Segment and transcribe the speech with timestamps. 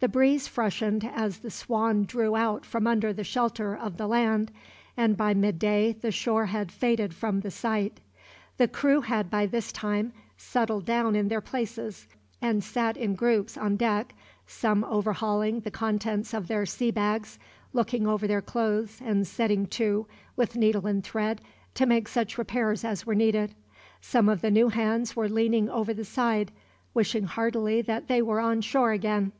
[0.00, 4.52] The breeze freshened as the Swan drew out from under the shelter of the land,
[4.96, 7.98] and by midday the shore had faded from the sight.
[8.58, 12.06] The crew had by this time settled down in their places,
[12.40, 14.14] and sat in groups on deck,
[14.46, 17.36] some overhauling the contents of their sea bags,
[17.72, 20.06] looking over their clothes, and setting to,
[20.36, 21.40] with needle and thread,
[21.74, 23.52] to make such repairs as were needed.
[24.00, 26.52] Some of the new hands were leaning over the side,
[26.94, 29.32] wishing heartily that they were on shore again.